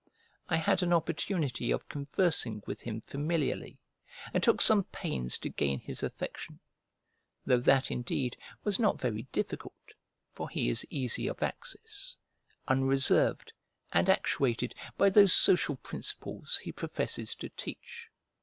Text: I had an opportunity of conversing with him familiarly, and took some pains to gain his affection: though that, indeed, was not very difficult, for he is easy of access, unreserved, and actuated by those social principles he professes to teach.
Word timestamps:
I 0.49 0.57
had 0.57 0.81
an 0.81 0.93
opportunity 0.93 1.69
of 1.69 1.87
conversing 1.87 2.63
with 2.65 2.81
him 2.81 3.01
familiarly, 3.01 3.77
and 4.33 4.41
took 4.41 4.59
some 4.59 4.85
pains 4.85 5.37
to 5.37 5.49
gain 5.49 5.79
his 5.79 6.01
affection: 6.01 6.59
though 7.45 7.59
that, 7.59 7.91
indeed, 7.91 8.35
was 8.63 8.79
not 8.79 8.99
very 8.99 9.27
difficult, 9.31 9.93
for 10.31 10.49
he 10.49 10.69
is 10.69 10.87
easy 10.89 11.27
of 11.27 11.43
access, 11.43 12.17
unreserved, 12.67 13.53
and 13.91 14.09
actuated 14.09 14.73
by 14.97 15.11
those 15.11 15.33
social 15.33 15.75
principles 15.75 16.57
he 16.63 16.71
professes 16.71 17.35
to 17.35 17.49
teach. 17.49 18.09